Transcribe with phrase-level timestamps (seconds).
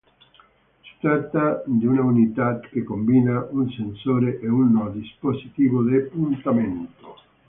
[0.81, 7.19] Si tratta di una unità che combina un sensore e un dispositivo di puntamento.